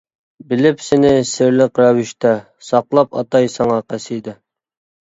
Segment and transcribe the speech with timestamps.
[0.53, 2.35] بىلىپ سېنى سىرلىق رەۋىشتە،
[2.71, 4.41] ساقلاپ ئاتاي ساڭا قەسىدە.